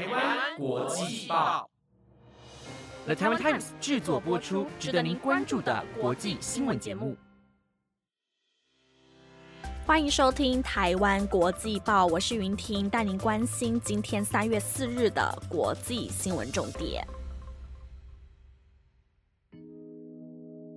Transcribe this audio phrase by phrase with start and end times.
[0.00, 1.68] 台湾国际报
[3.04, 7.14] ，The Taiwan Times 制作播出，值得您关注的国际新闻节目。
[9.84, 17.06] 欢迎收听《台湾国际报》，我是云婷，带您关心今天三月四日的国际新闻重点。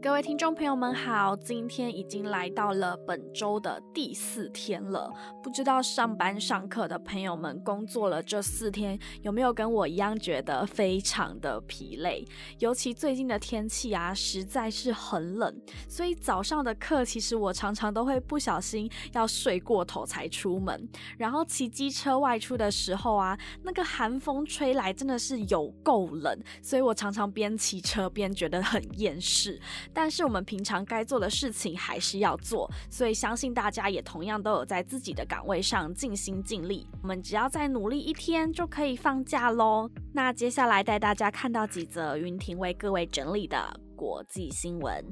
[0.03, 5.09] 各位听众朋友们好，今天已经来到了本周的第四天了。
[5.41, 12.27] 不知道上班上课的朋友们工作了这四天，有没有跟我一样觉得非常的疲累？
[12.59, 15.55] 尤其最近的天气啊，实在是很冷，
[15.87, 20.85] 所以早上的课其实我常常都会不小心要睡过头才出门。
[21.17, 29.57] 然后骑机车外出的时候啊，那个寒风吹来真的是有够冷，所以我常常边骑车边觉得很厌世。
[29.93, 36.87] 但是我们平常该做的事情还是要做，所以相信大家也同样都有在自己的岗位上尽心尽力。
[37.01, 39.89] 我们只要再努力一天就可以放假喽。
[40.11, 45.05] 那接下来带大家看到几则云婷为各位整理的国际新闻。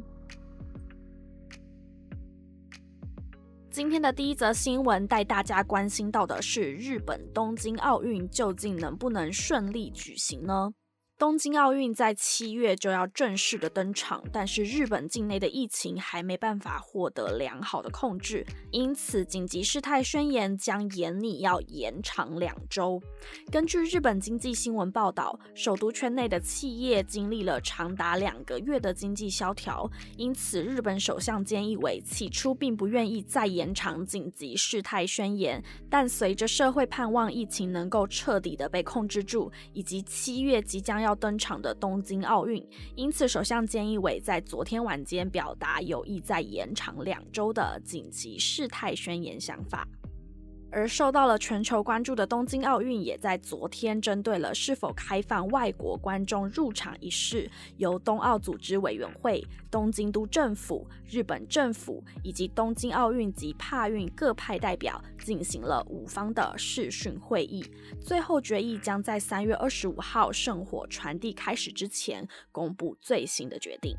[3.69, 10.73] 今天的第一则新闻带大家关心到的是日本东京奥运究竟能不能顺利举行呢？
[11.21, 22.99] 东京奥运在七月就要正式的登场，但是日本境内的疫情还没办法获得良好的控制，因此紧急事态宣言将延拟要延长两周。
[23.51, 49.87] 根据日本经济新闻报道，首都圈内的企业经历了长达两个月的经济萧条，因此日本首相菅义伟起初并不愿意再延长紧急事态宣言，但随着社会盼望疫情能够彻底的被控制住，以及七月即将要登场的东京奥运，因此首相菅义伟在昨天晚间表达有意在延长两周的紧急事态宣言想法。
[50.71, 67.65] 而受到了全球关注的东京奥运，也在昨天针对了是否开放外国观众入场一事，由冬奥组织委员会、东京都政府、日本政府以及东京奥运及帕运各派代表进行了五方的视讯会议，
[67.99, 73.93] 最后决议将在三月二十五号圣火传递开始之前公布最新的决定。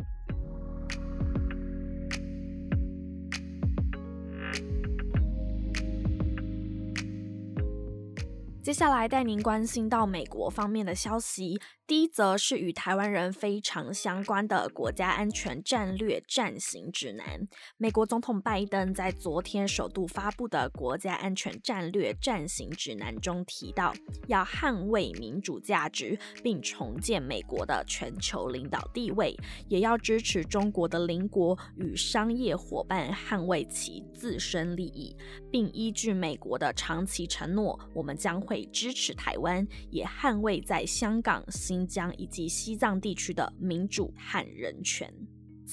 [8.63, 11.61] 接下来带您关心到美国方面的消息。
[11.85, 17.47] 第一则是与台湾人非常相关的国家安全战略暂行指南。
[17.77, 23.93] 美国总统拜登在昨天首度发布的国家安全战略暂行指南中提到，
[24.29, 29.37] 要捍卫民主价值，并重建美国的全球领导地位，
[29.69, 35.15] 也要支持中国的邻国与商业伙伴捍卫其自身利益，
[35.51, 41.83] 并依据美国的长期承诺，我们将会支持台湾，也捍卫在香港新。
[41.93, 45.13] 疆以及西藏地区的民主和人权。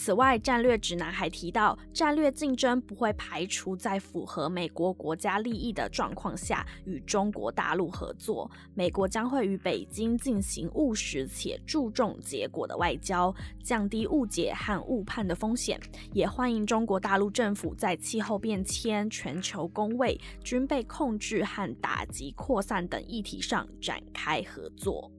[0.02, 8.50] 此外，战略指南还提到，战略竞争不会排除在符合美国国家利益的状况下与中国大陆合作。
[8.74, 15.78] 美国将会与北京进行务实且注重结果的外交，降低误解和误判的风险。
[16.14, 25.12] 也欢迎中国大陆政府在气候变迁、全球工位、军备控制和打击扩散等议题上展开合作。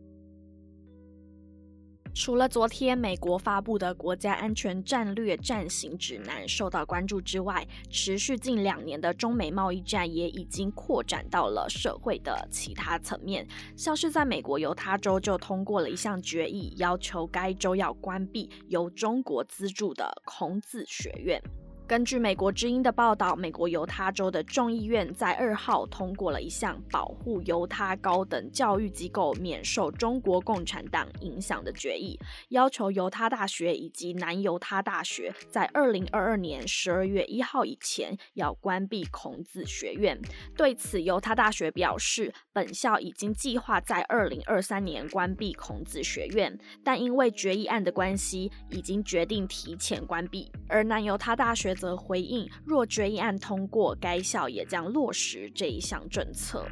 [2.22, 21.42] 除了昨天美国发布的国家安全战略战行指南受到关注之外，持续近两年的中美贸易战也已经扩展到了社会的其他层面，像是在美国犹他州就通过了一项决议，要求该州要关闭由中国资助的孔子学院。
[21.90, 32.16] 根据美国之音的报道，美国犹他州的众议院在二号通过了一项保护犹他高等教育机构免受中国共产党影响的决议，
[32.50, 40.16] 要求犹他大学以及南犹他大学在二零二二年十二月一号以前要关闭孔子学院。
[40.56, 50.52] 对此，犹他大学表示，本校已经计划在二零二三年关闭孔子学院，但因为决议案的关系，已经决定提前关闭。
[50.68, 51.76] 而南犹他大学。
[51.80, 56.66] 则回应，若决议案通过，该校也将落实这一项政策。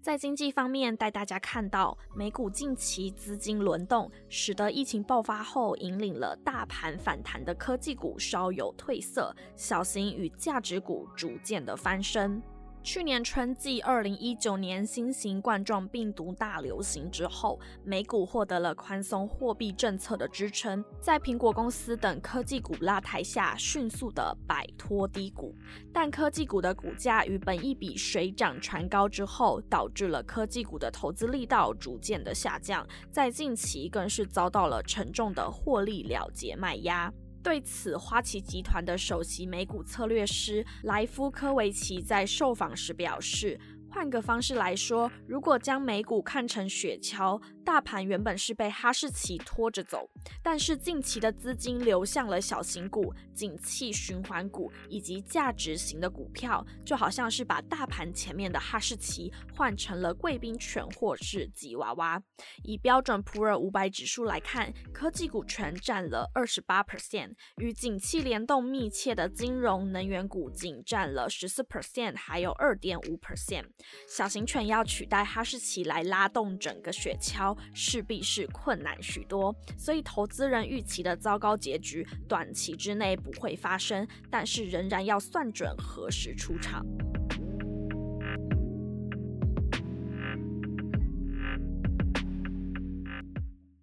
[0.00, 12.42] 在经济方面，带大家看到美股近期资金轮动，使得疫情爆发后引领了大盘反弹的科技股稍有褪色，小型与价值股逐渐的翻身。
[12.80, 25.54] 去年春季，二零一九年新型冠状病毒大流行之后，美股获得了宽松货币政策的支撑，在苹果公司等科技股拉抬下，迅速的摆脱低谷。
[25.92, 37.12] 但科技股的股价与本一比水涨船高之后，导致了科技股的投资力道逐渐的下降，在近期更是遭到了沉重的获利了结卖压。
[37.48, 43.58] 对此，花旗集团的首席美股策略师莱夫科维奇在受访时表示。
[43.98, 50.08] 换个方式来说，如果将美股看成雪橇，大盘原本是被哈士奇拖着走，
[50.40, 62.22] 但是近期的资金流向了小型股、景气循环股以及价值型的股票，就好像是把大盘前面的哈士奇换成了贵宾犬或是吉娃娃。
[62.62, 73.64] 以标准普尔五百指数来看，科技股全占了二十八 percent，与景气联动密切的金融能源股仅占了十四 percent，还有二点五 percent。
[74.06, 79.54] 小型犬要取代哈士奇来拉动整个雪橇，势必是困难许多。
[79.76, 86.84] 所以，投资人预期的糟糕结局，短期之内不会发生，但是仍然要算准何时出场。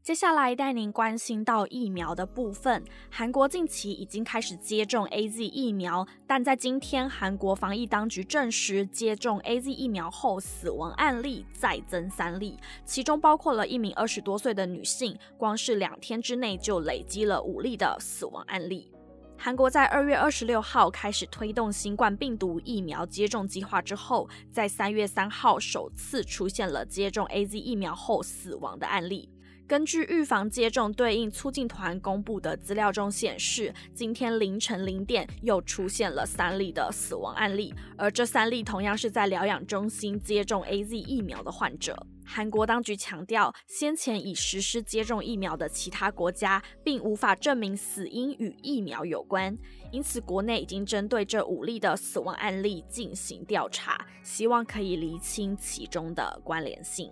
[0.05, 2.83] 接下来带您关心到疫苗的部分。
[3.09, 12.55] 韩国近期已经开始接种 A Z 疫苗，但在今天，韩国防疫当局证实，接种 A Z 疫苗后死亡案例再增三例，
[12.85, 18.91] 其中包括了一名二十多岁的女性，光是两天之内就累积了五例的死亡案例。
[19.35, 29.27] 韩国在二月二十六号开始推动新冠病毒疫苗接种计划之后，在三月三号首次出现了接种 A Z 疫苗后死亡的案例。
[29.67, 41.97] 根据预防接种对应促进团公布的资料中显示，今天凌晨零点又出现了三例的死亡案例，而这三例同样是在疗养中心接种 A Z 疫苗的患者。
[42.23, 49.57] 韩国当局强调，先前已实施接种疫苗的其他国家，并无法证明死因与疫苗有关，
[49.91, 57.11] 因此国内已经针对这五例的死亡案例进行调查，希望可以厘清其中的关联性。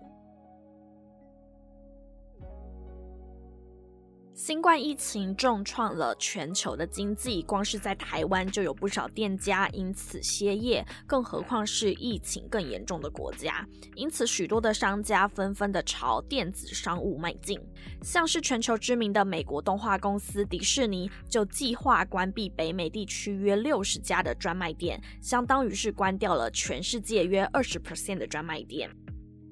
[4.35, 13.63] 新冠疫情重创了全球的经济，光是在台湾就有不少店家因此歇业，更何况是疫情更严重的国家。
[13.94, 17.62] 因此，许多的商家纷纷的朝电子商务迈进，
[18.01, 28.89] 像是全球知名的美国动画公司迪士尼，就计划关闭北美地区约六十家的专卖店，相当于是关掉了全世界约二十 percent 的专卖店。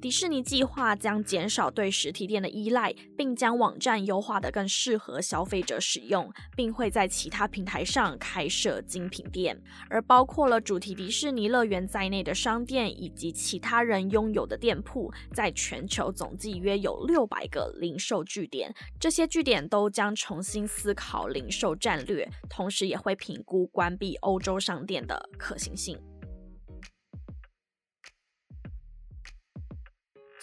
[0.01, 9.56] 迪士尼计划将减少对实体店的依赖，并将网站优化的更适合消费者使用，并会在其他平台上开设精品店。
[9.92, 18.74] 而包括了主题迪士尼乐园在内的商店以及其他人拥有的店铺，在全球总计约有六百个零售据点。
[19.00, 25.95] 这些据点都将重新思考零售战略，同时也会评估关闭欧洲商店的可行性。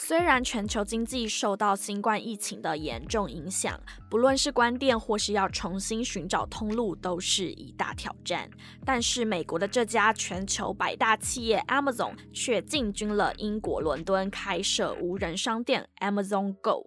[0.00, 3.78] 虽然全球经济受到新冠疫情的严重影响，
[4.08, 8.48] 不论是关店或是要重新寻找通路，都是一大挑战。
[8.86, 16.86] 但是，美国的这家全球百大企业 Amazon 却进军了英国伦敦，开设无人商店 Amazon Go。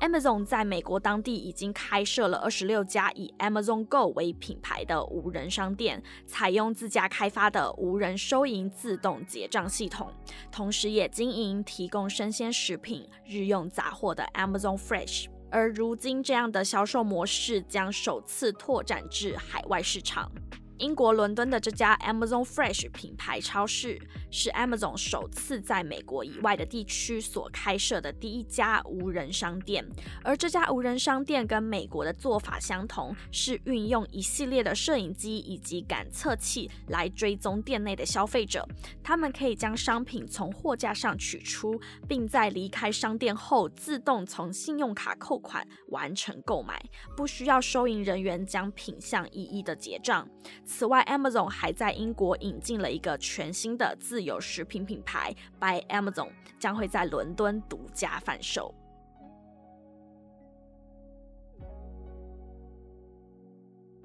[0.00, 10.10] Amazon 在美国当地已经开设了二十六家以 Amazon Go 为品牌的无人商店，采用自家开发的无人收银自动结账系统，
[10.50, 15.26] 同时也经营提供生鲜食品、日用杂货的 Amazon Fresh。
[15.50, 20.32] 而如今，这样的销售模式将首次拓展至海外市场。
[20.80, 29.86] 英国伦敦的这家 Amazon Fresh 品牌超市是 Amazon 首次在美国以外的地区所开设的第一家无人商店。
[30.24, 38.66] 而这家无人商店跟美国的做法相同，是运用一系列的摄影机以及感测器来追踪店内的消费者。
[39.02, 46.82] 他们可以将商品从货架上取出，并在离开商店后自动从信用卡扣款完成购买，
[47.14, 50.26] 不需要收银人员将品项一一的结账。
[50.72, 56.28] 此外，Amazon 还在英国引进了一个全新的自有食品品牌 By Amazon，
[56.60, 58.72] 将会在伦敦独家贩售。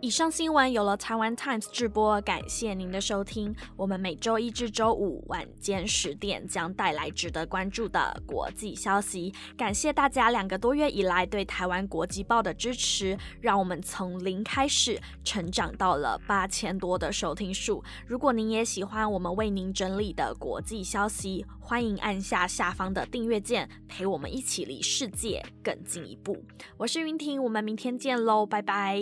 [0.06, 3.56] 以上新闻有了台湾 Times 直播，感谢您的收听。
[3.76, 9.34] 我们每周一至周五晚间十点将带来值得关注的国际消息。
[9.58, 17.84] 感谢大家两个多月以来对台湾国际报的支持，让我们从零开始成长到了八千多的收听数。
[18.06, 26.46] 如果您也喜欢我们为您整理的国际消息，欢迎按下下方的订阅键，陪我们一起离世界更进一步。
[26.78, 29.02] 我是云婷，我们明天见喽，拜拜。